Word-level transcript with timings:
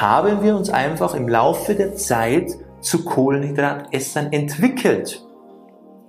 haben 0.00 0.42
wir 0.42 0.56
uns 0.56 0.70
einfach 0.70 1.14
im 1.14 1.28
Laufe 1.28 1.74
der 1.74 1.96
Zeit 1.96 2.52
zu 2.80 3.04
Kohlenhydratessern 3.04 4.32
entwickelt. 4.32 5.22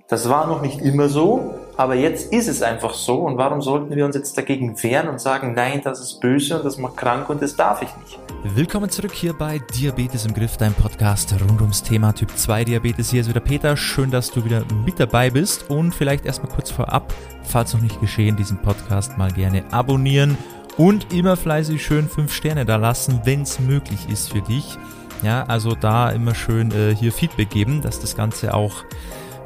Das 0.09 0.29
war 0.29 0.47
noch 0.47 0.61
nicht 0.61 0.81
immer 0.81 1.09
so, 1.09 1.55
aber 1.75 1.95
jetzt 1.95 2.31
ist 2.31 2.47
es 2.47 2.61
einfach 2.61 2.93
so. 2.93 3.15
Und 3.19 3.37
warum 3.37 3.61
sollten 3.61 3.95
wir 3.95 4.05
uns 4.05 4.15
jetzt 4.15 4.37
dagegen 4.37 4.81
wehren 4.81 5.09
und 5.09 5.19
sagen, 5.19 5.53
nein, 5.53 5.81
das 5.83 5.99
ist 5.99 6.21
böse 6.21 6.57
und 6.57 6.65
das 6.65 6.77
macht 6.77 6.97
krank 6.97 7.29
und 7.29 7.41
das 7.41 7.55
darf 7.55 7.81
ich 7.81 7.89
nicht? 7.97 8.19
Willkommen 8.55 8.89
zurück 8.89 9.11
hier 9.11 9.33
bei 9.33 9.59
Diabetes 9.75 10.25
im 10.25 10.33
Griff, 10.33 10.57
dein 10.57 10.73
Podcast 10.73 11.33
rund 11.41 11.59
ums 11.61 11.83
Thema 11.83 12.13
Typ 12.13 12.29
2 12.35 12.63
Diabetes. 12.63 13.11
Hier 13.11 13.21
ist 13.21 13.29
wieder 13.29 13.41
Peter. 13.41 13.75
Schön, 13.75 14.11
dass 14.11 14.31
du 14.31 14.45
wieder 14.45 14.63
mit 14.85 14.99
dabei 14.99 15.29
bist. 15.29 15.69
Und 15.69 15.93
vielleicht 15.93 16.25
erstmal 16.25 16.51
kurz 16.51 16.71
vorab, 16.71 17.13
falls 17.43 17.73
noch 17.73 17.81
nicht 17.81 17.99
geschehen, 17.99 18.37
diesen 18.37 18.57
Podcast 18.61 19.17
mal 19.17 19.31
gerne 19.31 19.63
abonnieren 19.71 20.37
und 20.77 21.13
immer 21.13 21.35
fleißig 21.35 21.83
schön 21.83 22.07
5 22.07 22.33
Sterne 22.33 22.65
da 22.65 22.75
lassen, 22.77 23.21
wenn 23.25 23.41
es 23.41 23.59
möglich 23.59 24.09
ist 24.09 24.31
für 24.31 24.41
dich. 24.41 24.77
Ja, 25.23 25.43
also 25.45 25.73
da 25.73 26.11
immer 26.11 26.35
schön 26.35 26.71
äh, 26.71 26.95
hier 26.95 27.11
Feedback 27.11 27.49
geben, 27.49 27.81
dass 27.81 27.99
das 27.99 28.15
Ganze 28.15 28.53
auch 28.53 28.83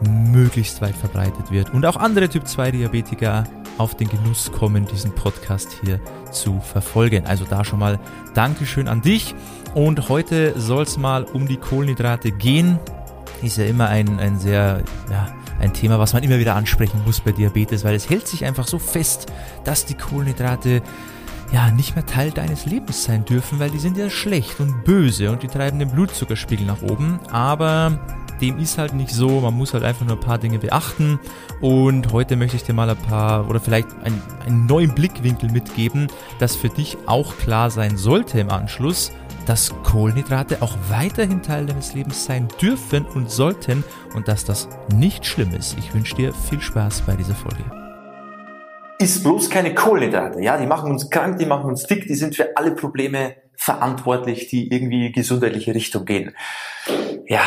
möglichst 0.02 0.81
weit 0.81 0.95
verbreitet 0.95 1.52
wird 1.52 1.73
und 1.73 1.85
auch 1.85 1.95
andere 1.95 2.27
Typ 2.27 2.48
2 2.48 2.71
Diabetiker 2.71 3.45
auf 3.77 3.95
den 3.95 4.09
Genuss 4.09 4.52
kommen, 4.52 4.85
diesen 4.85 5.13
Podcast 5.13 5.70
hier 5.84 5.99
zu 6.31 6.59
verfolgen. 6.59 7.26
Also 7.26 7.45
da 7.49 7.63
schon 7.63 7.79
mal 7.79 7.99
Dankeschön 8.34 8.88
an 8.88 9.02
dich. 9.02 9.34
Und 9.73 10.09
heute 10.09 10.59
soll 10.59 10.84
es 10.84 10.98
mal 10.98 11.23
um 11.23 11.48
die 11.48 11.57
Kohlenhydrate 11.57 12.32
gehen. 12.32 12.79
Ist 13.41 13.57
ja 13.57 13.66
immer 13.66 13.88
ein, 13.88 14.20
ein 14.20 14.38
sehr, 14.38 14.84
ja, 15.09 15.27
ein 15.59 15.73
Thema, 15.73 15.99
was 15.99 16.13
man 16.13 16.23
immer 16.23 16.40
wieder 16.40 16.55
ansprechen 16.55 17.02
muss 17.05 17.21
bei 17.21 17.32
Diabetes, 17.32 17.84
weil 17.84 17.95
es 17.95 18.09
hält 18.09 18.27
sich 18.27 18.45
einfach 18.45 18.68
so 18.68 18.77
fest, 18.77 19.27
dass 19.63 19.85
die 19.85 19.95
Kohlenhydrate 19.95 20.82
ja 21.52 21.72
nicht 21.72 21.96
mehr 21.96 22.05
Teil 22.05 22.32
deines 22.32 22.66
Lebens 22.66 23.04
sein 23.04 23.26
dürfen, 23.26 23.60
weil 23.60 23.70
die 23.70 23.80
sind 23.80 23.98
ja 23.98 24.10
schlecht 24.10 24.60
und 24.60 24.84
böse 24.84 25.32
und 25.32 25.44
die 25.44 25.48
treiben 25.48 25.80
den 25.80 25.90
Blutzuckerspiegel 25.90 26.66
nach 26.66 26.82
oben. 26.82 27.20
Aber 27.30 28.00
dem 28.41 28.58
ist 28.58 28.77
halt 28.77 28.93
nicht 28.93 29.12
so. 29.12 29.41
Man 29.41 29.54
muss 29.54 29.74
halt 29.74 29.84
einfach 29.84 30.05
nur 30.05 30.18
ein 30.18 30.21
paar 30.21 30.40
Dinge 30.40 30.60
beachten. 30.60 31.20
Und 31.62 32.12
heute 32.12 32.35
möchte 32.35 32.58
ich 32.58 32.63
dir 32.63 32.74
mal 32.74 32.90
ein 32.90 32.98
paar 32.98 33.48
oder 33.49 33.60
vielleicht 33.60 33.90
ein, 34.04 34.21
einen 34.46 34.66
neuen 34.66 34.93
Blickwinkel 34.96 35.52
mitgeben, 35.52 36.08
dass 36.40 36.55
für 36.55 36.70
dich 36.70 36.98
auch 37.05 37.38
klar 37.38 37.70
sein 37.70 37.98
sollte 37.98 38.40
im 38.40 38.49
Anschluss, 38.49 39.12
dass 39.46 39.74
Kohlenhydrate 39.84 40.62
auch 40.62 40.76
weiterhin 40.90 41.41
Teil 41.41 41.65
deines 41.65 41.93
Lebens 41.93 42.26
sein 42.26 42.48
dürfen 42.62 43.05
und 43.05 43.30
sollten 43.30 43.84
und 44.15 44.27
dass 44.27 44.46
das 44.46 44.70
nicht 44.93 45.26
schlimm 45.26 45.54
ist. 45.54 45.77
Ich 45.77 45.93
wünsche 45.93 46.15
dir 46.15 46.34
viel 46.34 46.62
Spaß 46.62 47.02
bei 47.02 47.15
dieser 47.15 47.36
Folge. 47.36 47.80
Ist 49.02 49.24
bloß 49.24 49.49
keine 49.49 49.74
Kohlenhydrate. 49.74 50.41
Ja, 50.41 50.57
die 50.57 50.68
machen 50.68 50.91
uns 50.91 51.10
krank, 51.10 51.40
die 51.40 51.48
machen 51.48 51.66
uns 51.66 51.88
dick, 51.88 52.05
die 52.07 52.13
sind 52.13 52.35
für 52.35 52.55
alle 52.55 52.76
Probleme 52.76 53.35
verantwortlich, 53.58 54.48
die 54.48 54.71
irgendwie 54.71 55.12
gesundheitliche 55.12 55.74
Richtung 55.74 56.05
gehen. 56.05 56.35
Ja, 57.27 57.41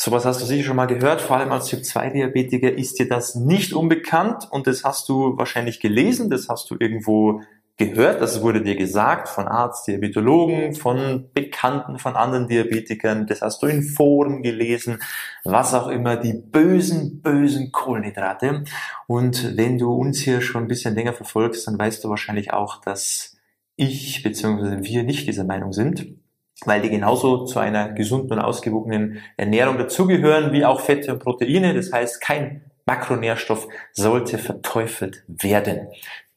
Sowas 0.00 0.24
hast 0.24 0.40
du 0.40 0.46
sicher 0.46 0.62
schon 0.68 0.76
mal 0.76 0.86
gehört, 0.86 1.20
vor 1.20 1.38
allem 1.38 1.50
als 1.50 1.66
Typ-2-Diabetiker 1.66 2.72
ist 2.72 3.00
dir 3.00 3.08
das 3.08 3.34
nicht 3.34 3.72
unbekannt 3.72 4.46
und 4.48 4.68
das 4.68 4.84
hast 4.84 5.08
du 5.08 5.36
wahrscheinlich 5.36 5.80
gelesen, 5.80 6.30
das 6.30 6.48
hast 6.48 6.70
du 6.70 6.76
irgendwo 6.78 7.40
gehört, 7.78 8.20
das 8.20 8.42
wurde 8.42 8.60
dir 8.60 8.76
gesagt 8.76 9.28
von 9.28 9.46
Arzt, 9.46 9.86
Diabetologen, 9.86 10.74
von 10.74 11.30
Bekannten, 11.32 11.98
von 11.98 12.16
anderen 12.16 12.48
Diabetikern, 12.48 13.26
das 13.26 13.40
hast 13.40 13.62
du 13.62 13.66
in 13.66 13.82
Foren 13.82 14.42
gelesen, 14.42 14.98
was 15.44 15.74
auch 15.74 15.88
immer, 15.88 16.16
die 16.16 16.34
bösen, 16.34 17.22
bösen 17.22 17.70
Kohlenhydrate. 17.72 18.64
Und 19.06 19.56
wenn 19.56 19.78
du 19.78 19.92
uns 19.92 20.18
hier 20.18 20.40
schon 20.40 20.64
ein 20.64 20.68
bisschen 20.68 20.96
länger 20.96 21.12
verfolgst, 21.12 21.66
dann 21.68 21.78
weißt 21.78 22.02
du 22.02 22.10
wahrscheinlich 22.10 22.52
auch, 22.52 22.80
dass 22.80 23.36
ich 23.76 24.22
bzw. 24.24 24.82
wir 24.82 25.04
nicht 25.04 25.28
dieser 25.28 25.44
Meinung 25.44 25.72
sind 25.72 26.18
weil 26.64 26.82
die 26.82 26.90
genauso 26.90 27.44
zu 27.44 27.60
einer 27.60 27.90
gesunden 27.90 28.32
und 28.32 28.40
ausgewogenen 28.40 29.20
Ernährung 29.36 29.78
dazugehören 29.78 30.52
wie 30.52 30.64
auch 30.64 30.80
Fette 30.80 31.12
und 31.12 31.20
Proteine. 31.20 31.72
Das 31.72 31.92
heißt, 31.92 32.20
kein 32.20 32.62
Makronährstoff 32.88 33.68
sollte 33.92 34.38
verteufelt 34.38 35.22
werden. 35.28 35.88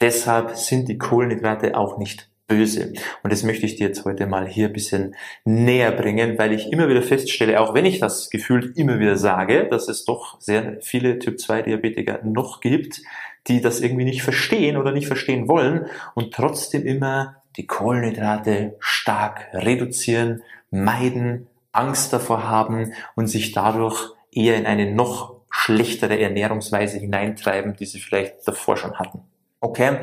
Deshalb 0.01 0.57
sind 0.57 0.89
die 0.89 0.97
Kohlenhydrate 0.97 1.77
auch 1.77 1.97
nicht 1.97 2.29
böse. 2.45 2.91
Und 3.23 3.31
das 3.31 3.43
möchte 3.43 3.65
ich 3.65 3.77
dir 3.77 3.87
jetzt 3.87 4.03
heute 4.03 4.27
mal 4.27 4.45
hier 4.45 4.67
ein 4.67 4.73
bisschen 4.73 5.15
näher 5.45 5.93
bringen, 5.93 6.37
weil 6.37 6.51
ich 6.51 6.69
immer 6.73 6.89
wieder 6.89 7.01
feststelle, 7.01 7.61
auch 7.61 7.73
wenn 7.73 7.85
ich 7.85 7.99
das 7.99 8.29
gefühlt 8.29 8.75
immer 8.77 8.99
wieder 8.99 9.15
sage, 9.15 9.69
dass 9.69 9.87
es 9.87 10.03
doch 10.03 10.41
sehr 10.41 10.77
viele 10.81 11.19
Typ-2-Diabetiker 11.19 12.19
noch 12.25 12.59
gibt, 12.59 13.01
die 13.47 13.61
das 13.61 13.79
irgendwie 13.79 14.03
nicht 14.03 14.21
verstehen 14.21 14.75
oder 14.75 14.91
nicht 14.91 15.07
verstehen 15.07 15.47
wollen 15.47 15.85
und 16.15 16.33
trotzdem 16.33 16.85
immer 16.85 17.37
die 17.55 17.65
Kohlenhydrate 17.65 18.75
stark 18.79 19.47
reduzieren, 19.53 20.43
meiden, 20.69 21.47
Angst 21.71 22.11
davor 22.11 22.49
haben 22.49 22.91
und 23.15 23.27
sich 23.27 23.53
dadurch 23.53 24.09
eher 24.33 24.57
in 24.57 24.65
eine 24.65 24.93
noch 24.93 25.40
schlechtere 25.51 26.19
Ernährungsweise 26.19 26.97
hineintreiben, 26.97 27.75
die 27.75 27.85
sie 27.85 27.99
vielleicht 27.99 28.47
davor 28.47 28.77
schon 28.77 28.97
hatten. 28.97 29.19
Okay, 29.59 29.97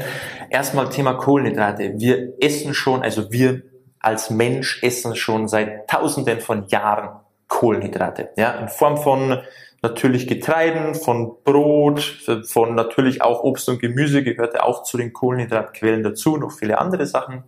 erstmal 0.51 0.89
Thema 0.89 1.15
Kohlenhydrate. 1.15 1.95
Wir 1.97 2.35
essen 2.41 2.75
schon, 2.75 3.03
also 3.03 3.33
wir 3.33 3.63
als 3.99 4.31
Mensch 4.31 4.83
essen 4.83 5.17
schon 5.17 5.49
seit 5.49 5.89
Tausenden 5.89 6.41
von 6.41 6.69
Jahren 6.69 7.21
Kohlenhydrate, 7.49 8.31
ja, 8.37 8.53
in 8.53 8.69
Form 8.69 8.99
von 8.99 9.41
natürlich 9.83 10.27
Getreiden, 10.27 10.95
von 10.95 11.37
Brot, 11.45 12.01
von 12.45 12.75
natürlich 12.75 13.23
auch 13.23 13.43
Obst 13.43 13.69
und 13.69 13.81
Gemüse 13.81 14.23
gehörte 14.23 14.63
auch 14.63 14.83
zu 14.83 14.99
den 14.99 15.13
Kohlenhydratquellen 15.13 16.03
dazu, 16.03 16.37
noch 16.37 16.53
viele 16.53 16.79
andere 16.79 17.07
Sachen. 17.07 17.45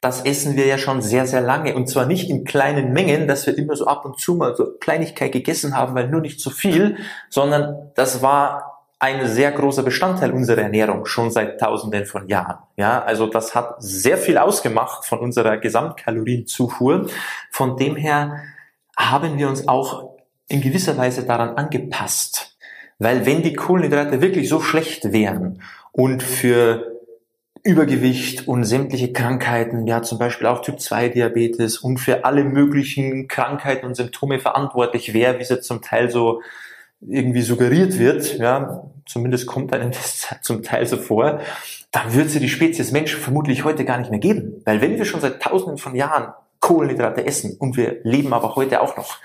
Das 0.00 0.24
essen 0.24 0.56
wir 0.56 0.66
ja 0.66 0.78
schon 0.78 1.02
sehr, 1.02 1.26
sehr 1.26 1.42
lange 1.42 1.74
und 1.74 1.88
zwar 1.88 2.06
nicht 2.06 2.30
in 2.30 2.44
kleinen 2.44 2.92
Mengen, 2.92 3.28
dass 3.28 3.46
wir 3.46 3.56
immer 3.56 3.76
so 3.76 3.86
ab 3.86 4.04
und 4.04 4.18
zu 4.18 4.34
mal 4.34 4.56
so 4.56 4.72
Kleinigkeit 4.80 5.32
gegessen 5.32 5.76
haben, 5.76 5.94
weil 5.94 6.08
nur 6.08 6.20
nicht 6.20 6.40
zu 6.40 6.50
viel, 6.50 6.96
sondern 7.28 7.90
das 7.94 8.22
war 8.22 8.78
ein 9.00 9.28
sehr 9.28 9.52
großer 9.52 9.82
Bestandteil 9.82 10.32
unserer 10.32 10.62
Ernährung 10.62 11.06
schon 11.06 11.30
seit 11.30 11.60
Tausenden 11.60 12.04
von 12.04 12.26
Jahren. 12.28 12.58
Ja, 12.76 13.02
also 13.02 13.26
das 13.26 13.54
hat 13.54 13.76
sehr 13.78 14.18
viel 14.18 14.38
ausgemacht 14.38 15.04
von 15.04 15.20
unserer 15.20 15.58
Gesamtkalorienzufuhr. 15.58 17.08
Von 17.50 17.76
dem 17.76 17.94
her 17.94 18.40
haben 18.96 19.38
wir 19.38 19.48
uns 19.48 19.68
auch 19.68 20.16
in 20.48 20.60
gewisser 20.60 20.96
Weise 20.96 21.24
daran 21.24 21.56
angepasst. 21.56 22.56
Weil 22.98 23.24
wenn 23.26 23.42
die 23.42 23.52
Kohlenhydrate 23.52 24.20
wirklich 24.20 24.48
so 24.48 24.60
schlecht 24.60 25.12
wären 25.12 25.62
und 25.92 26.22
für 26.22 26.97
Übergewicht 27.68 28.48
und 28.48 28.64
sämtliche 28.64 29.12
Krankheiten, 29.12 29.86
ja 29.86 30.02
zum 30.02 30.18
Beispiel 30.18 30.46
auch 30.46 30.62
Typ 30.62 30.80
2 30.80 31.10
Diabetes 31.10 31.76
und 31.76 31.98
für 31.98 32.24
alle 32.24 32.42
möglichen 32.42 33.28
Krankheiten 33.28 33.84
und 33.84 33.94
Symptome 33.94 34.38
verantwortlich 34.38 35.12
wäre, 35.12 35.36
wie 35.36 35.42
es 35.42 35.50
jetzt 35.50 35.66
zum 35.66 35.82
Teil 35.82 36.10
so 36.10 36.40
irgendwie 37.06 37.42
suggeriert 37.42 37.98
wird, 37.98 38.38
ja, 38.38 38.84
zumindest 39.04 39.46
kommt 39.46 39.74
einem 39.74 39.90
das 39.92 40.34
zum 40.40 40.62
Teil 40.62 40.86
so 40.86 40.96
vor, 40.96 41.40
dann 41.92 42.14
wird 42.14 42.30
sie 42.30 42.40
die 42.40 42.48
Spezies 42.48 42.90
Mensch 42.90 43.14
vermutlich 43.14 43.64
heute 43.64 43.84
gar 43.84 43.98
nicht 43.98 44.10
mehr 44.10 44.18
geben. 44.18 44.62
Weil 44.64 44.80
wenn 44.80 44.96
wir 44.96 45.04
schon 45.04 45.20
seit 45.20 45.42
tausenden 45.42 45.76
von 45.76 45.94
Jahren 45.94 46.32
Kohlenhydrate 46.60 47.26
essen 47.26 47.54
und 47.58 47.76
wir 47.76 47.98
leben 48.02 48.32
aber 48.32 48.56
heute 48.56 48.80
auch 48.80 48.96
noch, 48.96 49.18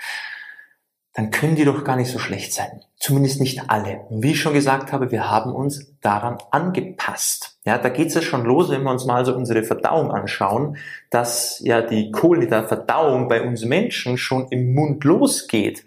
dann 1.14 1.30
können 1.30 1.54
die 1.54 1.64
doch 1.64 1.84
gar 1.84 1.96
nicht 1.96 2.10
so 2.10 2.18
schlecht 2.18 2.52
sein. 2.52 2.82
Zumindest 2.98 3.40
nicht 3.40 3.70
alle. 3.70 4.00
Und 4.08 4.22
wie 4.24 4.32
ich 4.32 4.40
schon 4.40 4.52
gesagt 4.52 4.92
habe, 4.92 5.12
wir 5.12 5.30
haben 5.30 5.52
uns 5.52 5.94
daran 6.00 6.38
angepasst. 6.50 7.56
Ja, 7.64 7.78
da 7.78 7.88
geht 7.88 8.08
es 8.08 8.14
ja 8.14 8.22
schon 8.22 8.44
los, 8.44 8.68
wenn 8.68 8.82
wir 8.82 8.90
uns 8.90 9.06
mal 9.06 9.24
so 9.24 9.34
unsere 9.34 9.62
Verdauung 9.62 10.10
anschauen, 10.10 10.76
dass 11.10 11.60
ja 11.60 11.82
die 11.82 12.10
Kohlenhydratverdauung 12.10 13.28
bei 13.28 13.42
uns 13.42 13.64
Menschen 13.64 14.18
schon 14.18 14.48
im 14.50 14.74
Mund 14.74 15.04
losgeht. 15.04 15.84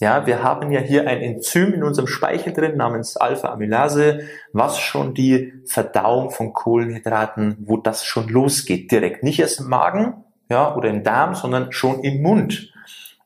Ja, 0.00 0.26
wir 0.26 0.42
haben 0.42 0.72
ja 0.72 0.80
hier 0.80 1.06
ein 1.06 1.20
Enzym 1.20 1.74
in 1.74 1.82
unserem 1.82 2.06
Speichel 2.08 2.54
drin 2.54 2.78
namens 2.78 3.18
Alpha-Amylase, 3.18 4.20
was 4.54 4.78
schon 4.78 5.12
die 5.12 5.52
Verdauung 5.66 6.30
von 6.30 6.54
Kohlenhydraten, 6.54 7.58
wo 7.60 7.76
das 7.76 8.06
schon 8.06 8.28
losgeht, 8.28 8.90
direkt. 8.90 9.22
Nicht 9.22 9.40
erst 9.40 9.60
im 9.60 9.68
Magen, 9.68 10.24
ja, 10.48 10.74
oder 10.74 10.88
im 10.88 11.02
Darm, 11.02 11.34
sondern 11.34 11.70
schon 11.70 12.02
im 12.02 12.22
Mund. 12.22 12.72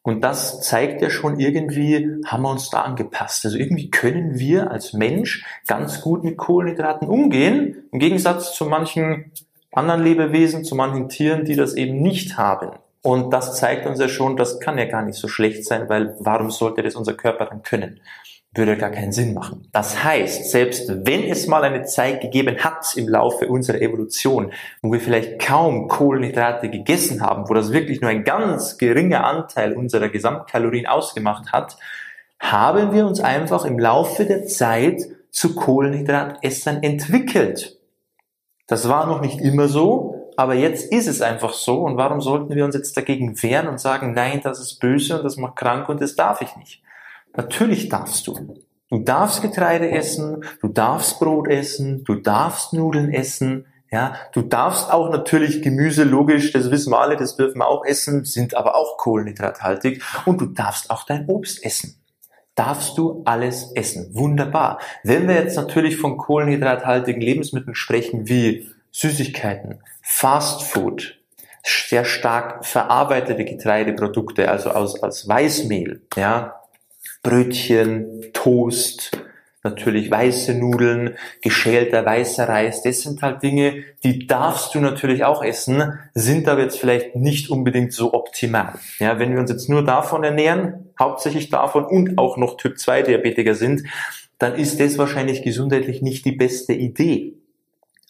Und 0.05 0.21
das 0.21 0.61
zeigt 0.61 1.01
ja 1.01 1.09
schon 1.09 1.41
irgendwie, 1.41 2.21
haben 2.27 2.43
wir 2.43 2.51
uns 2.51 2.69
da 2.69 2.83
angepasst. 2.83 3.47
Also 3.47 3.56
irgendwie 3.56 3.91
können 3.91 4.39
wir 4.39 4.71
als 4.71 4.93
Mensch 4.93 5.47
ganz 5.67 6.03
gut 6.03 6.25
mit 6.25 6.37
Kohlenhydraten 6.37 7.09
umgehen, 7.09 7.89
im 7.91 7.99
Gegensatz 8.01 8.55
zu 8.55 8.67
manchen 8.67 9.33
anderen 9.73 10.05
Lebewesen, 10.05 10.62
zu 10.62 10.75
manchen 10.75 11.09
Tieren, 11.09 11.47
die 11.47 11.56
das 11.56 11.73
eben 11.73 12.03
nicht 12.03 12.37
haben. 12.37 12.73
Und 13.01 13.31
das 13.31 13.56
zeigt 13.56 13.87
uns 13.87 13.99
ja 13.99 14.09
schon, 14.09 14.37
das 14.37 14.61
kann 14.61 14.77
ja 14.77 14.85
gar 14.85 15.03
nicht 15.03 15.17
so 15.17 15.27
schlecht 15.27 15.65
sein, 15.65 15.89
weil 15.89 16.15
warum 16.21 16.50
sollte 16.50 16.83
das 16.83 16.97
unser 16.97 17.15
Körper 17.15 17.47
dann 17.47 17.62
können? 17.62 18.00
Würde 18.55 18.77
gar 18.77 18.91
keinen 18.91 19.12
Sinn 19.12 19.35
machen. 19.35 19.69
Das 19.73 20.05
heißt, 20.05 20.51
selbst 20.51 20.89
wenn 21.06 21.25
es 21.25 21.47
mal 21.47 21.65
eine 21.65 21.85
Zeit 21.85 22.21
gegeben 22.21 22.56
hat 22.59 22.97
im 22.97 23.09
Laufe 23.09 23.49
unserer 23.49 23.81
Evolution, 23.81 24.53
wo 24.83 24.93
wir 24.93 25.01
vielleicht 25.01 25.41
kaum 25.41 25.89
Kohlenhydrate 25.89 26.71
gegessen 26.71 27.21
haben, 27.21 27.49
wo 27.49 27.55
das 27.55 27.73
wirklich 27.73 28.01
nur 28.01 28.11
ein 28.11 28.25
ganz 28.25 28.79
geringer 28.79 29.25
Anteil 29.25 29.73
unserer 29.75 30.09
Gesamtkalorien 30.09 30.87
ausgemacht 30.87 31.53
hat, 31.53 31.77
haben 32.39 32.93
wir 32.93 33.06
uns 33.06 33.21
einfach 33.21 33.65
im 33.65 33.79
Laufe 33.79 34.25
der 34.25 34.47
Zeit 34.47 35.03
zu 35.31 35.55
Kohlenhydratessern 35.55 36.83
entwickelt. 36.83 37.79
Das 38.67 38.89
war 38.89 39.07
noch 39.07 39.21
nicht 39.21 39.41
immer 39.41 39.69
so, 39.69 40.33
aber 40.37 40.55
jetzt 40.55 40.93
ist 40.93 41.07
es 41.07 41.21
einfach 41.21 41.53
so 41.53 41.81
und 41.81 41.97
warum 41.97 42.21
sollten 42.21 42.55
wir 42.55 42.65
uns 42.65 42.75
jetzt 42.75 42.97
dagegen 42.97 43.41
wehren 43.43 43.69
und 43.69 43.81
sagen, 43.81 44.15
nein, 44.15 44.41
das 44.43 44.61
ist 44.61 44.79
böse 44.81 45.17
und 45.17 45.25
das 45.25 45.37
macht 45.37 45.57
krank 45.57 45.89
und 45.89 46.00
das 46.00 46.17
darf 46.17 46.41
ich 46.41 46.57
nicht. 46.57 46.84
Natürlich 47.37 47.89
darfst 47.89 48.27
du. 48.27 48.57
Du 48.91 48.99
darfst 49.01 49.43
Getreide 49.43 49.91
essen, 49.91 50.45
du 50.61 50.69
darfst 50.69 51.19
Brot 51.19 51.49
essen, 51.49 52.05
du 52.05 52.15
darfst 52.15 52.73
Nudeln 52.73 53.13
essen, 53.13 53.67
ja, 53.91 54.15
du 54.33 54.43
darfst 54.43 54.93
auch 54.93 55.11
natürlich 55.11 55.63
Gemüse, 55.63 56.05
logisch, 56.05 56.53
das 56.53 56.71
wissen 56.71 56.93
wir 56.93 57.01
alle, 57.01 57.17
das 57.17 57.37
dürfen 57.37 57.59
wir 57.59 57.67
auch 57.67 57.85
essen, 57.85 58.25
sind 58.25 58.57
aber 58.57 58.77
auch 58.77 58.99
kohlenhydrathaltig 58.99 60.03
und 60.27 60.41
du 60.41 60.47
darfst 60.47 60.91
auch 60.91 61.05
dein 61.05 61.27
Obst 61.27 61.65
essen. 61.65 62.01
Darfst 62.55 62.99
du 62.99 63.23
alles 63.25 63.73
essen. 63.75 64.15
Wunderbar. 64.15 64.79
Wenn 65.03 65.27
wir 65.27 65.35
jetzt 65.35 65.57
natürlich 65.57 65.97
von 65.97 66.17
kohlenhydrathaltigen 66.17 67.21
Lebensmitteln 67.21 67.75
sprechen, 67.75 68.29
wie 68.29 68.69
Süßigkeiten, 68.93 69.81
Fast 70.03 70.63
Food, 70.63 71.19
sehr 71.65 72.05
stark 72.05 72.65
verarbeitete 72.65 73.45
Getreideprodukte, 73.45 74.51
also 74.51 74.71
aus, 74.71 75.03
aus 75.03 75.27
Weißmehl, 75.27 76.03
ja, 76.17 76.61
Brötchen, 77.25 78.21
Toast, 78.35 79.11
natürlich 79.65 80.11
weiße 80.11 80.55
Nudeln, 80.55 81.17
geschälter 81.41 82.05
weißer 82.05 82.49
Reis, 82.49 82.82
das 82.82 83.00
sind 83.00 83.23
halt 83.23 83.43
Dinge, 83.43 83.82
die 84.05 84.26
darfst 84.26 84.75
du 84.75 84.81
natürlich 84.81 85.25
auch 85.25 85.43
essen, 85.43 85.99
sind 86.12 86.47
aber 86.49 86.61
jetzt 86.61 86.79
vielleicht 86.79 87.17
nicht 87.17 87.50
unbedingt 87.50 87.94
so 87.94 88.12
optimal. 88.12 88.75
Ja, 88.99 89.19
wenn 89.19 89.32
wir 89.32 89.41
uns 89.41 89.50
jetzt 89.50 89.71
nur 89.71 89.82
davon 89.82 90.23
ernähren, 90.23 90.91
hauptsächlich 91.00 91.49
davon 91.49 91.87
und 91.87 92.19
auch 92.19 92.37
noch 92.37 92.59
Typ 92.59 92.79
2 92.79 93.03
Diabetiker 93.03 93.55
sind, 93.55 93.85
dann 94.38 94.55
ist 94.56 94.79
das 94.79 94.99
wahrscheinlich 94.99 95.43
gesundheitlich 95.43 96.03
nicht 96.03 96.26
die 96.26 96.32
beste 96.32 96.75
Idee. 96.75 97.32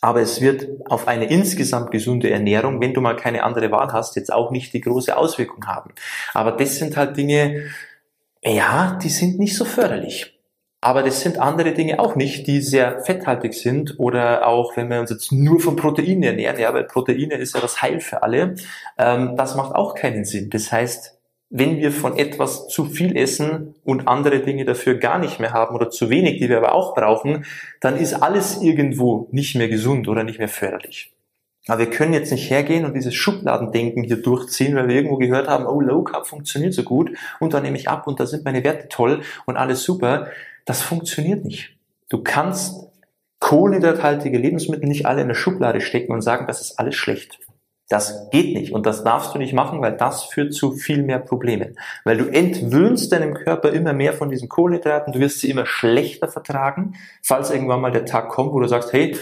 Aber 0.00 0.20
es 0.20 0.40
wird 0.40 0.66
auf 0.90 1.06
eine 1.06 1.26
insgesamt 1.26 1.92
gesunde 1.92 2.30
Ernährung, 2.30 2.80
wenn 2.80 2.92
du 2.92 3.00
mal 3.00 3.16
keine 3.16 3.44
andere 3.44 3.70
Wahl 3.70 3.92
hast, 3.92 4.16
jetzt 4.16 4.32
auch 4.32 4.50
nicht 4.50 4.74
die 4.74 4.80
große 4.80 5.16
Auswirkung 5.16 5.66
haben. 5.66 5.92
Aber 6.34 6.52
das 6.52 6.76
sind 6.76 6.96
halt 6.96 7.16
Dinge, 7.16 7.68
ja, 8.46 8.98
die 9.02 9.08
sind 9.08 9.38
nicht 9.38 9.56
so 9.56 9.64
förderlich. 9.64 10.34
Aber 10.84 11.02
das 11.02 11.22
sind 11.22 11.38
andere 11.38 11.72
Dinge 11.72 11.98
auch 11.98 12.14
nicht, 12.14 12.46
die 12.46 12.60
sehr 12.60 13.00
fetthaltig 13.00 13.54
sind 13.54 13.98
oder 13.98 14.46
auch, 14.46 14.76
wenn 14.76 14.90
wir 14.90 15.00
uns 15.00 15.08
jetzt 15.08 15.32
nur 15.32 15.58
von 15.58 15.76
Proteinen 15.76 16.22
ernähren, 16.22 16.60
ja, 16.60 16.74
weil 16.74 16.84
Proteine 16.84 17.36
ist 17.36 17.54
ja 17.54 17.62
das 17.62 17.80
Heil 17.80 18.00
für 18.00 18.22
alle, 18.22 18.56
ähm, 18.98 19.34
das 19.34 19.56
macht 19.56 19.74
auch 19.74 19.94
keinen 19.94 20.26
Sinn. 20.26 20.50
Das 20.50 20.70
heißt, 20.70 21.18
wenn 21.48 21.78
wir 21.78 21.90
von 21.90 22.18
etwas 22.18 22.68
zu 22.68 22.84
viel 22.84 23.16
essen 23.16 23.76
und 23.82 24.08
andere 24.08 24.40
Dinge 24.40 24.66
dafür 24.66 24.96
gar 24.96 25.18
nicht 25.18 25.40
mehr 25.40 25.54
haben 25.54 25.74
oder 25.74 25.88
zu 25.88 26.10
wenig, 26.10 26.38
die 26.38 26.50
wir 26.50 26.58
aber 26.58 26.74
auch 26.74 26.94
brauchen, 26.94 27.46
dann 27.80 27.96
ist 27.96 28.12
alles 28.12 28.60
irgendwo 28.60 29.28
nicht 29.30 29.56
mehr 29.56 29.68
gesund 29.68 30.06
oder 30.06 30.22
nicht 30.22 30.38
mehr 30.38 30.48
förderlich. 30.48 31.13
Aber 31.66 31.78
wir 31.78 31.90
können 31.90 32.12
jetzt 32.12 32.30
nicht 32.30 32.50
hergehen 32.50 32.84
und 32.84 32.94
dieses 32.94 33.14
Schubladendenken 33.14 34.02
hier 34.02 34.20
durchziehen, 34.20 34.74
weil 34.76 34.88
wir 34.88 34.96
irgendwo 34.96 35.16
gehört 35.16 35.48
haben, 35.48 35.66
oh, 35.66 35.80
Low 35.80 36.02
Carb 36.02 36.26
funktioniert 36.26 36.74
so 36.74 36.82
gut 36.82 37.10
und 37.40 37.54
dann 37.54 37.62
nehme 37.62 37.78
ich 37.78 37.88
ab 37.88 38.06
und 38.06 38.20
da 38.20 38.26
sind 38.26 38.44
meine 38.44 38.64
Werte 38.64 38.88
toll 38.88 39.22
und 39.46 39.56
alles 39.56 39.82
super. 39.82 40.28
Das 40.66 40.82
funktioniert 40.82 41.44
nicht. 41.44 41.76
Du 42.10 42.22
kannst 42.22 42.86
kohlenhydrathaltige 43.40 44.38
Lebensmittel 44.38 44.88
nicht 44.88 45.06
alle 45.06 45.22
in 45.22 45.26
eine 45.26 45.34
Schublade 45.34 45.80
stecken 45.80 46.12
und 46.12 46.22
sagen, 46.22 46.46
das 46.46 46.60
ist 46.60 46.78
alles 46.78 46.96
schlecht. 46.96 47.38
Das 47.88 48.30
geht 48.30 48.54
nicht 48.56 48.72
und 48.72 48.86
das 48.86 49.04
darfst 49.04 49.34
du 49.34 49.38
nicht 49.38 49.52
machen, 49.52 49.82
weil 49.82 49.94
das 49.94 50.24
führt 50.24 50.54
zu 50.54 50.72
viel 50.72 51.02
mehr 51.02 51.18
Problemen. 51.18 51.76
Weil 52.04 52.16
du 52.16 52.24
entwöhnst 52.24 53.12
deinem 53.12 53.34
Körper 53.34 53.72
immer 53.72 53.92
mehr 53.92 54.14
von 54.14 54.30
diesen 54.30 54.48
Kohlenhydraten, 54.48 55.12
du 55.12 55.20
wirst 55.20 55.40
sie 55.40 55.50
immer 55.50 55.66
schlechter 55.66 56.28
vertragen, 56.28 56.94
falls 57.22 57.50
irgendwann 57.50 57.82
mal 57.82 57.92
der 57.92 58.06
Tag 58.06 58.30
kommt, 58.30 58.52
wo 58.52 58.60
du 58.60 58.68
sagst, 58.68 58.94
hey, 58.94 59.14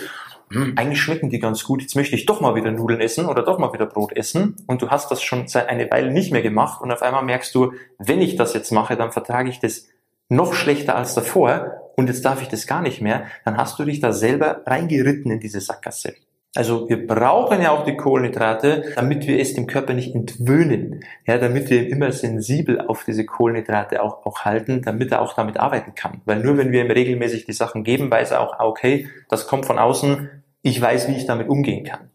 hm, 0.52 0.74
eigentlich 0.76 1.00
schmecken 1.00 1.30
die 1.30 1.38
ganz 1.38 1.64
gut, 1.64 1.82
jetzt 1.82 1.96
möchte 1.96 2.14
ich 2.14 2.26
doch 2.26 2.40
mal 2.40 2.54
wieder 2.54 2.70
Nudeln 2.70 3.00
essen 3.00 3.26
oder 3.26 3.42
doch 3.42 3.58
mal 3.58 3.72
wieder 3.72 3.86
Brot 3.86 4.16
essen. 4.16 4.56
Und 4.66 4.82
du 4.82 4.90
hast 4.90 5.10
das 5.10 5.22
schon 5.22 5.48
seit 5.48 5.68
eine 5.68 5.90
Weile 5.90 6.10
nicht 6.10 6.32
mehr 6.32 6.42
gemacht. 6.42 6.80
Und 6.82 6.92
auf 6.92 7.02
einmal 7.02 7.24
merkst 7.24 7.54
du, 7.54 7.72
wenn 7.98 8.20
ich 8.20 8.36
das 8.36 8.54
jetzt 8.54 8.70
mache, 8.70 8.96
dann 8.96 9.12
vertrage 9.12 9.48
ich 9.48 9.60
das 9.60 9.88
noch 10.28 10.54
schlechter 10.54 10.96
als 10.96 11.14
davor. 11.14 11.92
Und 11.96 12.08
jetzt 12.08 12.24
darf 12.24 12.42
ich 12.42 12.48
das 12.48 12.66
gar 12.66 12.82
nicht 12.82 13.00
mehr, 13.00 13.26
dann 13.44 13.56
hast 13.56 13.78
du 13.78 13.84
dich 13.84 14.00
da 14.00 14.12
selber 14.12 14.62
reingeritten 14.66 15.30
in 15.30 15.40
diese 15.40 15.60
Sackgasse. 15.60 16.14
Also 16.54 16.86
wir 16.88 17.06
brauchen 17.06 17.62
ja 17.62 17.70
auch 17.70 17.84
die 17.84 17.96
Kohlenhydrate, 17.96 18.92
damit 18.94 19.26
wir 19.26 19.40
es 19.40 19.54
dem 19.54 19.66
Körper 19.66 19.94
nicht 19.94 20.14
entwöhnen, 20.14 21.02
ja, 21.26 21.38
damit 21.38 21.70
wir 21.70 21.82
ihn 21.82 21.88
immer 21.88 22.12
sensibel 22.12 22.78
auf 22.78 23.04
diese 23.04 23.24
Kohlenhydrate 23.24 24.02
auch, 24.02 24.26
auch 24.26 24.40
halten, 24.40 24.82
damit 24.82 25.12
er 25.12 25.22
auch 25.22 25.32
damit 25.32 25.56
arbeiten 25.56 25.94
kann. 25.94 26.20
Weil 26.26 26.40
nur 26.40 26.58
wenn 26.58 26.70
wir 26.70 26.84
ihm 26.84 26.90
regelmäßig 26.90 27.46
die 27.46 27.54
Sachen 27.54 27.84
geben, 27.84 28.10
weiß 28.10 28.32
er 28.32 28.40
auch, 28.40 28.58
ah, 28.58 28.66
okay, 28.66 29.08
das 29.30 29.46
kommt 29.46 29.64
von 29.64 29.78
außen, 29.78 30.28
ich 30.60 30.80
weiß, 30.80 31.08
wie 31.08 31.16
ich 31.16 31.26
damit 31.26 31.48
umgehen 31.48 31.84
kann. 31.84 32.10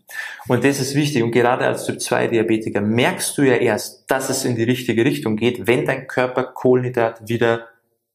Und 0.48 0.64
das 0.64 0.80
ist 0.80 0.96
wichtig. 0.96 1.24
Und 1.24 1.32
gerade 1.32 1.66
als 1.66 1.86
Typ 1.86 2.00
2 2.00 2.28
Diabetiker 2.28 2.80
merkst 2.80 3.38
du 3.38 3.42
ja 3.42 3.56
erst, 3.56 4.10
dass 4.10 4.30
es 4.30 4.46
in 4.46 4.56
die 4.56 4.64
richtige 4.64 5.04
Richtung 5.04 5.36
geht, 5.36 5.68
wenn 5.68 5.86
dein 5.86 6.08
Körper 6.08 6.44
Kohlenhydrate 6.44 7.28
wieder 7.28 7.68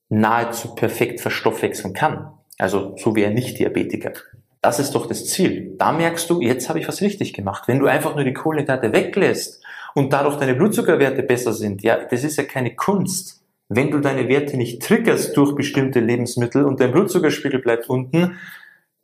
nahezu 0.09 0.75
perfekt 0.75 1.21
verstoffwechseln 1.21 1.95
kann. 1.95 2.33
Also 2.59 2.97
so 2.97 3.17
wie 3.17 3.27
ein 3.27 3.35
Nicht-Diabetiker. 3.35 4.13
Das 4.63 4.79
ist 4.79 4.95
doch 4.95 5.07
das 5.07 5.27
Ziel. 5.27 5.75
Da 5.77 5.91
merkst 5.91 6.31
du, 6.31 6.41
jetzt 6.41 6.69
habe 6.69 6.79
ich 6.79 6.87
was 6.87 7.01
richtig 7.01 7.33
gemacht. 7.35 7.65
Wenn 7.67 7.81
du 7.81 7.87
einfach 7.87 8.15
nur 8.15 8.25
die 8.25 8.33
Kohlenhydrate 8.33 8.93
weglässt 8.93 9.63
und 9.95 10.13
dadurch 10.13 10.37
deine 10.37 10.55
Blutzuckerwerte 10.55 11.25
besser 11.25 11.53
sind, 11.53 11.83
ja, 11.83 12.05
das 12.05 12.23
ist 12.23 12.37
ja 12.37 12.45
keine 12.45 12.77
Kunst. 12.77 13.43
Wenn 13.69 13.91
du 13.91 13.99
deine 13.99 14.29
Werte 14.29 14.57
nicht 14.57 14.81
triggerst 14.81 15.37
durch 15.37 15.57
bestimmte 15.57 15.99
Lebensmittel 15.99 16.65
und 16.65 16.79
dein 16.79 16.93
Blutzuckerspiegel 16.93 17.61
bleibt 17.61 17.91
unten, 17.91 18.39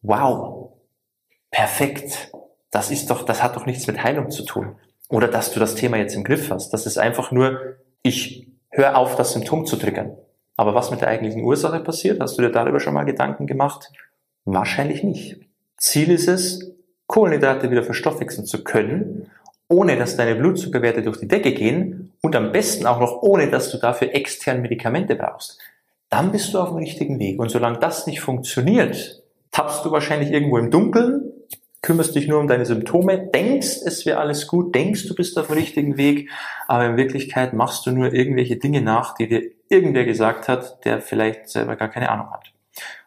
wow, 0.02 0.75
perfekt. 1.50 2.31
Das 2.70 2.93
ist 2.93 3.10
doch, 3.10 3.25
das 3.25 3.43
hat 3.43 3.56
doch 3.56 3.66
nichts 3.66 3.88
mit 3.88 4.05
Heilung 4.05 4.31
zu 4.31 4.44
tun. 4.44 4.76
Oder 5.08 5.26
dass 5.26 5.52
du 5.52 5.58
das 5.58 5.75
Thema 5.75 5.96
jetzt 5.96 6.14
im 6.14 6.22
Griff 6.22 6.50
hast. 6.50 6.70
Das 6.70 6.87
ist 6.87 6.99
einfach 6.99 7.32
nur, 7.32 7.76
ich 8.02 8.46
höre 8.70 8.96
auf, 8.96 9.16
das 9.16 9.32
Symptom 9.32 9.66
zu 9.66 9.76
triggern. 9.76 10.16
Aber 10.56 10.75
was 10.75 10.93
mit 10.93 11.00
der 11.00 11.08
eigentlichen 11.08 11.43
Ursache 11.43 11.81
passiert, 11.81 12.20
hast 12.20 12.38
du 12.38 12.43
dir 12.43 12.50
darüber 12.50 12.78
schon 12.78 12.94
mal 12.94 13.05
Gedanken 13.05 13.49
gemacht? 13.49 13.90
Wahrscheinlich 14.44 15.02
nicht. 15.02 15.47
Ziel 15.78 16.10
ist 16.10 16.28
es, 16.28 16.72
Kohlenhydrate 17.06 17.70
wieder 17.70 17.82
verstoffwechseln 17.82 18.46
zu 18.46 18.62
können, 18.64 19.30
ohne 19.69 19.96
dass 19.96 20.16
deine 20.16 20.34
Blutzuckerwerte 20.34 21.02
durch 21.02 21.19
die 21.19 21.28
Decke 21.28 21.52
gehen 21.52 22.12
und 22.20 22.36
am 22.36 22.52
besten 22.52 22.86
auch 22.86 23.00
noch 23.00 23.22
ohne, 23.22 23.50
dass 23.50 23.70
du 23.70 23.78
dafür 23.78 24.14
extern 24.14 24.60
Medikamente 24.60 25.14
brauchst. 25.14 25.58
Dann 26.10 26.32
bist 26.32 26.52
du 26.52 26.58
auf 26.58 26.70
dem 26.70 26.78
richtigen 26.78 27.19
Weg. 27.19 27.38
Und 27.38 27.50
solange 27.50 27.78
das 27.78 28.06
nicht 28.06 28.20
funktioniert, 28.20 29.22
tappst 29.50 29.84
du 29.84 29.90
wahrscheinlich 29.90 30.32
irgendwo 30.32 30.58
im 30.58 30.70
Dunkeln, 30.70 31.32
kümmerst 31.82 32.14
dich 32.14 32.26
nur 32.28 32.40
um 32.40 32.48
deine 32.48 32.66
Symptome, 32.66 33.28
denkst, 33.32 33.82
es 33.84 34.04
wäre 34.04 34.19
alles 34.19 34.46
gut, 34.46 34.74
denkst, 34.74 35.06
du 35.06 35.14
bist 35.14 35.38
auf 35.38 35.46
dem 35.46 35.56
richtigen 35.56 35.96
Weg, 35.96 36.31
aber 36.66 36.86
in 36.86 36.96
Wirklichkeit 36.96 37.52
machst 37.52 37.86
du 37.86 37.92
nur 37.92 38.12
irgendwelche 38.12 38.56
Dinge 38.56 38.81
nach, 38.81 39.14
die 39.14 39.29
dir 39.29 39.43
irgendwer 39.69 40.05
gesagt 40.05 40.48
hat, 40.48 40.84
der 40.84 41.00
vielleicht 41.00 41.48
selber 41.48 41.76
gar 41.76 41.88
keine 41.88 42.10
Ahnung 42.10 42.31
hat. 42.32 42.53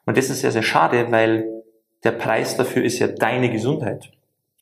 Und 0.05 0.17
das 0.17 0.29
ist 0.29 0.41
sehr, 0.41 0.51
sehr 0.51 0.63
schade, 0.63 1.07
weil 1.12 1.61
der 2.03 2.12
Preis 2.12 2.58
dafür 2.58 2.84
ist 2.84 3.00
ja 3.00 3.08
deine 3.08 3.51
Gesundheit. 3.51 4.12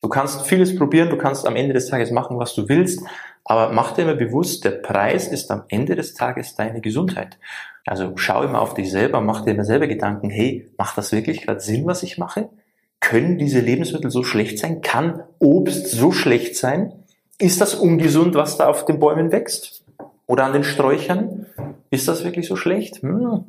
Du 0.02 0.10
kannst 0.10 0.48
vieles 0.48 0.76
probieren, 0.76 1.10
du 1.10 1.18
kannst 1.18 1.46
am 1.46 1.56
Ende 1.56 1.74
des 1.74 1.88
Tages 1.88 2.12
machen, 2.12 2.40
was 2.40 2.56
du 2.56 2.70
willst, 2.70 3.02
aber 3.44 3.74
mach 3.74 3.94
dir 3.94 4.04
immer 4.04 4.16
bewusst, 4.16 4.64
der 4.64 4.72
Preis 4.72 5.28
ist 5.28 5.52
am 5.52 5.64
Ende 5.68 5.96
des 5.96 6.14
Tages 6.14 6.56
deine 6.56 6.82
Gesundheit. 6.82 7.38
Also 7.86 8.14
schau 8.16 8.44
immer 8.44 8.62
auf 8.62 8.76
dich 8.76 8.92
selber, 8.92 9.20
mach 9.22 9.44
dir 9.44 9.52
immer 9.52 9.66
selber 9.66 9.88
Gedanken, 9.88 10.30
hey, 10.30 10.70
macht 10.78 10.98
das 10.98 11.12
wirklich 11.12 11.42
gerade 11.42 11.60
Sinn, 11.60 11.86
was 11.86 12.04
ich 12.04 12.18
mache? 12.18 12.50
Können 13.00 13.38
diese 13.38 13.60
Lebensmittel 13.60 14.12
so 14.12 14.24
schlecht 14.24 14.60
sein? 14.60 14.82
Kann 14.82 15.24
Obst 15.40 15.90
so 15.90 16.12
schlecht 16.12 16.56
sein? 16.56 16.94
Ist 17.38 17.62
das 17.62 17.76
ungesund, 17.76 18.36
was 18.36 18.58
da 18.58 18.68
auf 18.68 18.86
den 18.86 19.00
Bäumen 19.00 19.32
wächst? 19.32 19.84
Oder 20.28 20.46
an 20.46 20.54
den 20.54 20.64
Sträuchern? 20.64 21.48
Ist 21.90 22.08
das 22.08 22.24
wirklich 22.24 22.48
so 22.48 22.56
schlecht? 22.56 23.02
Hm. 23.02 23.46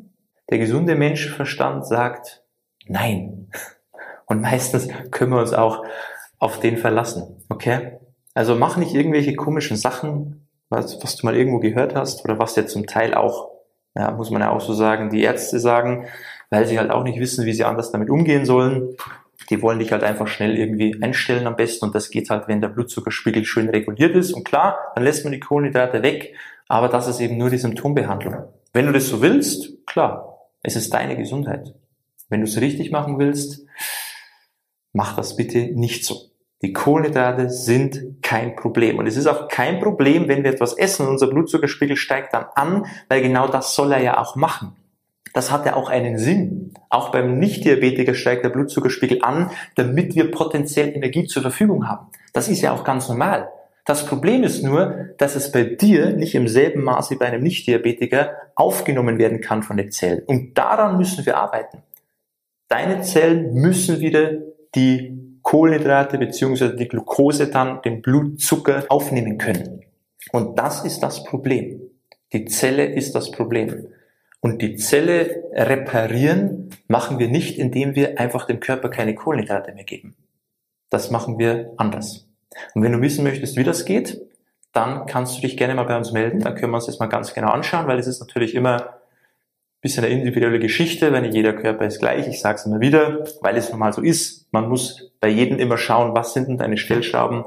Der 0.48 0.58
gesunde 0.58 0.94
Menschenverstand 0.94 1.86
sagt 1.86 2.42
nein. 2.86 3.48
Und 4.30 4.42
meistens 4.42 4.86
können 5.10 5.32
wir 5.32 5.40
uns 5.40 5.52
auch 5.52 5.84
auf 6.38 6.60
den 6.60 6.76
verlassen. 6.76 7.42
Okay? 7.48 7.98
Also 8.32 8.54
mach 8.54 8.76
nicht 8.76 8.94
irgendwelche 8.94 9.34
komischen 9.34 9.76
Sachen, 9.76 10.46
was, 10.68 11.02
was 11.02 11.16
du 11.16 11.26
mal 11.26 11.36
irgendwo 11.36 11.58
gehört 11.58 11.96
hast 11.96 12.24
oder 12.24 12.38
was 12.38 12.54
ja 12.54 12.64
zum 12.64 12.86
Teil 12.86 13.12
auch, 13.12 13.50
ja, 13.96 14.12
muss 14.12 14.30
man 14.30 14.40
ja 14.40 14.50
auch 14.50 14.60
so 14.60 14.72
sagen, 14.72 15.10
die 15.10 15.22
Ärzte 15.22 15.58
sagen, 15.58 16.06
weil 16.48 16.64
sie 16.64 16.78
halt 16.78 16.92
auch 16.92 17.02
nicht 17.02 17.18
wissen, 17.18 17.44
wie 17.44 17.52
sie 17.52 17.64
anders 17.64 17.90
damit 17.90 18.08
umgehen 18.08 18.46
sollen. 18.46 18.94
Die 19.50 19.60
wollen 19.62 19.80
dich 19.80 19.90
halt 19.90 20.04
einfach 20.04 20.28
schnell 20.28 20.56
irgendwie 20.56 21.02
einstellen 21.02 21.48
am 21.48 21.56
besten 21.56 21.86
und 21.86 21.94
das 21.96 22.08
geht 22.10 22.30
halt, 22.30 22.46
wenn 22.46 22.60
der 22.60 22.68
Blutzuckerspiegel 22.68 23.44
schön 23.44 23.68
reguliert 23.68 24.14
ist. 24.14 24.32
Und 24.32 24.44
klar, 24.44 24.78
dann 24.94 25.02
lässt 25.02 25.24
man 25.24 25.32
die 25.32 25.40
Kohlenhydrate 25.40 26.04
weg, 26.04 26.36
aber 26.68 26.88
das 26.88 27.08
ist 27.08 27.18
eben 27.18 27.36
nur 27.36 27.50
die 27.50 27.58
Symptombehandlung. 27.58 28.44
Wenn 28.72 28.86
du 28.86 28.92
das 28.92 29.08
so 29.08 29.22
willst, 29.22 29.84
klar, 29.88 30.38
es 30.62 30.76
ist 30.76 30.94
deine 30.94 31.16
Gesundheit. 31.16 31.74
Wenn 32.28 32.42
du 32.42 32.46
es 32.46 32.60
richtig 32.60 32.92
machen 32.92 33.18
willst, 33.18 33.66
mach 34.92 35.16
das 35.16 35.36
bitte 35.36 35.58
nicht 35.58 36.04
so. 36.04 36.30
Die 36.62 36.72
Kohlenhydrate 36.74 37.48
sind 37.48 38.22
kein 38.22 38.54
Problem. 38.54 38.98
Und 38.98 39.06
es 39.06 39.16
ist 39.16 39.26
auch 39.26 39.48
kein 39.48 39.80
Problem, 39.80 40.28
wenn 40.28 40.44
wir 40.44 40.50
etwas 40.50 40.74
essen 40.74 41.06
und 41.06 41.12
unser 41.12 41.28
Blutzuckerspiegel 41.28 41.96
steigt 41.96 42.34
dann 42.34 42.46
an, 42.54 42.86
weil 43.08 43.22
genau 43.22 43.48
das 43.48 43.74
soll 43.74 43.92
er 43.92 44.02
ja 44.02 44.18
auch 44.18 44.36
machen. 44.36 44.76
Das 45.32 45.50
hat 45.50 45.64
ja 45.64 45.74
auch 45.74 45.88
einen 45.88 46.18
Sinn. 46.18 46.74
Auch 46.88 47.12
beim 47.12 47.38
Nicht-Diabetiker 47.38 48.14
steigt 48.14 48.44
der 48.44 48.50
Blutzuckerspiegel 48.50 49.22
an, 49.22 49.50
damit 49.76 50.14
wir 50.14 50.30
potenziell 50.30 50.88
Energie 50.88 51.26
zur 51.26 51.42
Verfügung 51.42 51.88
haben. 51.88 52.08
Das 52.32 52.48
ist 52.48 52.60
ja 52.60 52.72
auch 52.72 52.84
ganz 52.84 53.08
normal. 53.08 53.48
Das 53.86 54.04
Problem 54.04 54.44
ist 54.44 54.62
nur, 54.62 55.08
dass 55.18 55.36
es 55.36 55.52
bei 55.52 55.64
dir 55.64 56.12
nicht 56.12 56.34
im 56.34 56.46
selben 56.46 56.82
Maße 56.82 57.14
wie 57.14 57.18
bei 57.18 57.26
einem 57.26 57.42
Nicht-Diabetiker 57.42 58.32
aufgenommen 58.54 59.18
werden 59.18 59.40
kann 59.40 59.62
von 59.62 59.76
den 59.76 59.90
Zellen. 59.90 60.22
Und 60.26 60.58
daran 60.58 60.98
müssen 60.98 61.24
wir 61.24 61.38
arbeiten. 61.38 61.78
Deine 62.68 63.00
Zellen 63.02 63.54
müssen 63.54 64.00
wieder 64.00 64.32
die 64.74 65.38
Kohlenhydrate 65.42 66.18
bzw. 66.18 66.76
die 66.76 66.88
Glucose 66.88 67.48
dann, 67.48 67.82
den 67.82 68.02
Blutzucker 68.02 68.84
aufnehmen 68.88 69.38
können. 69.38 69.84
Und 70.32 70.58
das 70.58 70.84
ist 70.84 71.00
das 71.00 71.24
Problem. 71.24 71.80
Die 72.32 72.44
Zelle 72.44 72.84
ist 72.84 73.14
das 73.14 73.30
Problem. 73.30 73.88
Und 74.40 74.62
die 74.62 74.76
Zelle 74.76 75.44
reparieren 75.52 76.70
machen 76.88 77.18
wir 77.18 77.28
nicht, 77.28 77.58
indem 77.58 77.94
wir 77.94 78.18
einfach 78.18 78.46
dem 78.46 78.60
Körper 78.60 78.88
keine 78.88 79.14
Kohlenhydrate 79.14 79.72
mehr 79.72 79.84
geben. 79.84 80.14
Das 80.88 81.10
machen 81.10 81.38
wir 81.38 81.72
anders. 81.76 82.28
Und 82.74 82.82
wenn 82.82 82.92
du 82.92 83.00
wissen 83.00 83.24
möchtest, 83.24 83.56
wie 83.56 83.64
das 83.64 83.84
geht, 83.84 84.20
dann 84.72 85.06
kannst 85.06 85.36
du 85.36 85.40
dich 85.42 85.56
gerne 85.56 85.74
mal 85.74 85.84
bei 85.84 85.96
uns 85.96 86.12
melden. 86.12 86.40
Dann 86.40 86.54
können 86.54 86.72
wir 86.72 86.76
uns 86.76 86.86
das 86.86 86.98
mal 86.98 87.06
ganz 87.06 87.34
genau 87.34 87.48
anschauen, 87.48 87.86
weil 87.86 87.98
es 87.98 88.06
ist 88.06 88.20
natürlich 88.20 88.54
immer 88.54 88.99
bisschen 89.80 90.04
eine 90.04 90.12
individuelle 90.12 90.58
Geschichte, 90.58 91.12
wenn 91.12 91.24
jeder 91.32 91.52
Körper 91.52 91.86
ist 91.86 92.00
gleich. 92.00 92.28
Ich 92.28 92.40
sage 92.40 92.58
es 92.58 92.66
immer 92.66 92.80
wieder, 92.80 93.24
weil 93.40 93.56
es 93.56 93.70
nun 93.70 93.78
mal 93.78 93.92
so 93.92 94.02
ist. 94.02 94.52
Man 94.52 94.68
muss 94.68 95.12
bei 95.20 95.28
jedem 95.28 95.58
immer 95.58 95.78
schauen, 95.78 96.14
was 96.14 96.34
sind 96.34 96.48
denn 96.48 96.58
deine 96.58 96.76
Stellschrauben, 96.76 97.44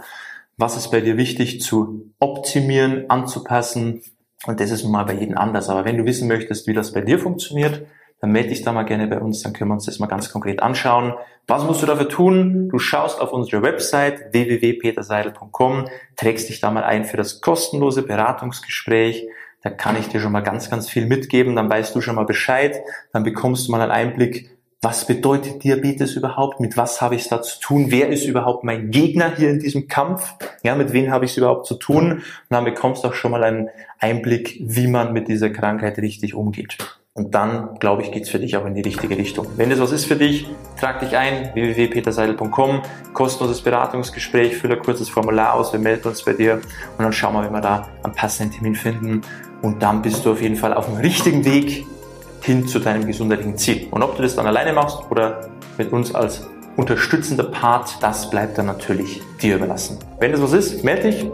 was 0.57 0.77
ist 0.77 0.89
bei 0.89 1.01
dir 1.01 1.17
wichtig 1.17 1.61
zu 1.61 2.11
optimieren, 2.19 3.09
anzupassen. 3.09 4.01
Und 4.45 4.59
das 4.59 4.71
ist 4.71 4.83
nun 4.83 4.91
mal 4.91 5.05
bei 5.05 5.13
jedem 5.13 5.37
anders. 5.37 5.69
Aber 5.69 5.85
wenn 5.85 5.97
du 5.97 6.05
wissen 6.05 6.27
möchtest, 6.27 6.67
wie 6.67 6.73
das 6.73 6.91
bei 6.91 7.01
dir 7.01 7.19
funktioniert, 7.19 7.85
dann 8.23 8.31
melde 8.31 8.49
dich 8.49 8.61
da 8.61 8.71
mal 8.71 8.83
gerne 8.83 9.07
bei 9.07 9.19
uns, 9.19 9.41
dann 9.41 9.51
können 9.51 9.69
wir 9.69 9.73
uns 9.73 9.85
das 9.85 9.99
mal 9.99 10.07
ganz 10.07 10.31
konkret 10.31 10.63
anschauen. 10.63 11.13
Was 11.45 11.65
musst 11.65 11.81
du 11.81 11.85
dafür 11.85 12.07
tun? 12.07 12.69
Du 12.69 12.79
schaust 12.79 13.19
auf 13.19 13.33
unsere 13.33 13.61
Website 13.63 14.31
www.peterseidel.com, 14.31 15.89
trägst 16.15 16.47
dich 16.47 16.61
da 16.61 16.71
mal 16.71 16.85
ein 16.85 17.03
für 17.03 17.17
das 17.17 17.41
kostenlose 17.41 18.01
Beratungsgespräch. 18.01 19.27
Da 19.63 19.69
kann 19.69 19.97
ich 19.97 20.09
dir 20.09 20.19
schon 20.19 20.31
mal 20.31 20.41
ganz, 20.41 20.69
ganz 20.69 20.89
viel 20.89 21.07
mitgeben. 21.07 21.55
Dann 21.55 21.69
weißt 21.69 21.95
du 21.95 22.01
schon 22.01 22.15
mal 22.15 22.25
Bescheid. 22.25 22.81
Dann 23.11 23.23
bekommst 23.23 23.67
du 23.67 23.71
mal 23.71 23.81
einen 23.81 23.91
Einblick, 23.91 24.51
was 24.83 25.07
bedeutet 25.07 25.63
Diabetes 25.63 26.17
überhaupt? 26.17 26.59
Mit 26.59 26.75
was 26.75 27.01
habe 27.01 27.15
ich 27.15 27.21
es 27.21 27.29
da 27.29 27.41
zu 27.41 27.57
tun? 27.61 27.85
Wer 27.87 28.09
ist 28.09 28.25
überhaupt 28.25 28.65
mein 28.65 28.91
Gegner 28.91 29.33
hier 29.33 29.49
in 29.49 29.59
diesem 29.59 29.87
Kampf? 29.87 30.35
Ja, 30.61 30.75
mit 30.75 30.91
wem 30.91 31.09
habe 31.09 31.23
ich 31.23 31.31
es 31.31 31.37
überhaupt 31.37 31.65
zu 31.65 31.75
tun? 31.75 32.11
Und 32.11 32.23
dann 32.49 32.65
bekommst 32.65 33.03
du 33.03 33.07
auch 33.07 33.13
schon 33.13 33.31
mal 33.31 33.45
einen 33.45 33.69
Einblick, 33.97 34.59
wie 34.61 34.87
man 34.87 35.13
mit 35.13 35.29
dieser 35.29 35.49
Krankheit 35.49 35.97
richtig 35.99 36.33
umgeht. 36.33 36.77
Und 37.15 37.35
dann, 37.35 37.75
glaube 37.79 38.01
ich, 38.01 38.11
geht's 38.11 38.31
für 38.31 38.39
dich 38.39 38.57
auch 38.57 38.65
in 38.65 38.73
die 38.73 38.81
richtige 38.81 39.15
Richtung. 39.15 39.45
Wenn 39.55 39.69
das 39.69 39.79
was 39.79 39.91
ist 39.91 40.05
für 40.05 40.15
dich, 40.15 40.47
trag 40.79 40.99
dich 40.99 41.15
ein, 41.15 41.53
www.peterseidel.com, 41.53 42.81
kostenloses 43.13 43.61
Beratungsgespräch, 43.61 44.57
fülle 44.57 44.77
ein 44.77 44.79
kurzes 44.79 45.09
Formular 45.09 45.53
aus, 45.53 45.71
wir 45.73 45.79
melden 45.79 46.07
uns 46.07 46.23
bei 46.23 46.33
dir 46.33 46.55
und 46.55 46.63
dann 47.03 47.13
schauen 47.13 47.35
wir, 47.35 47.47
wie 47.47 47.53
wir 47.53 47.61
da 47.61 47.87
einen 48.01 48.15
passenden 48.15 48.51
Termin 48.51 48.73
finden. 48.73 49.21
Und 49.61 49.83
dann 49.83 50.01
bist 50.01 50.25
du 50.25 50.31
auf 50.31 50.41
jeden 50.41 50.55
Fall 50.55 50.73
auf 50.73 50.87
dem 50.87 50.95
richtigen 50.95 51.45
Weg 51.45 51.85
hin 52.41 52.67
zu 52.67 52.79
deinem 52.79 53.05
gesundheitlichen 53.05 53.57
Ziel. 53.57 53.87
Und 53.91 54.01
ob 54.01 54.15
du 54.15 54.23
das 54.23 54.35
dann 54.35 54.47
alleine 54.47 54.73
machst 54.73 54.97
oder 55.11 55.49
mit 55.77 55.93
uns 55.93 56.15
als 56.15 56.47
unterstützender 56.77 57.43
Part, 57.43 58.01
das 58.01 58.31
bleibt 58.31 58.57
dann 58.57 58.65
natürlich 58.65 59.21
dir 59.39 59.57
überlassen. 59.57 59.99
Wenn 60.19 60.31
das 60.31 60.41
was 60.41 60.53
ist, 60.53 60.83
melde 60.83 61.11
dich. 61.11 61.29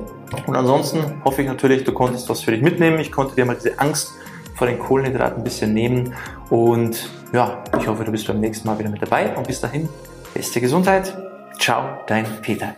Und 0.46 0.56
ansonsten 0.58 1.00
hoffe 1.24 1.42
ich 1.42 1.48
natürlich, 1.48 1.86
du 1.86 1.94
konntest 1.94 2.28
was 2.28 2.42
für 2.42 2.52
dich 2.52 2.62
mitnehmen. 2.62 3.00
Ich 3.00 3.14
konnte 3.14 3.36
dir 3.36 3.46
mal 3.46 3.56
diese 3.56 3.80
Angst 3.80 4.19
von 4.60 4.68
den 4.68 4.78
Kohlenhydraten 4.78 5.38
ein 5.38 5.44
bisschen 5.44 5.74
nehmen. 5.74 6.13
Und 6.50 7.10
ja, 7.32 7.63
ich 7.80 7.88
hoffe, 7.88 8.04
du 8.04 8.12
bist 8.12 8.28
beim 8.28 8.42
nächsten 8.42 8.68
Mal 8.68 8.78
wieder 8.78 8.89
mit 8.89 9.01
dabei. 9.01 9.36
Und 9.36 9.48
bis 9.48 9.62
dahin, 9.62 9.88
beste 10.34 10.60
Gesundheit. 10.60 11.18
Ciao, 11.58 12.01
dein 12.08 12.25
Peter. 12.42 12.75